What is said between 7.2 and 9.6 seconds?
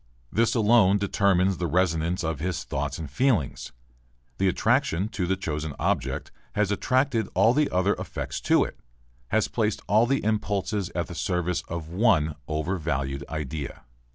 all the other affects to it, has